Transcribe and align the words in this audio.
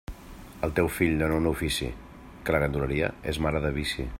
Al 0.67 0.71
teu 0.77 0.87
fill 0.93 1.19
dóna 1.19 1.37
un 1.41 1.45
ofici, 1.51 1.91
que 2.47 2.57
la 2.57 2.63
ganduleria 2.65 3.13
és 3.35 3.41
mare 3.49 3.63
del 3.67 3.77
vici. 3.81 4.09